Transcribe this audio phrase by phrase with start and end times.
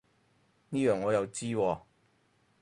[0.69, 1.81] 呢樣我又知喎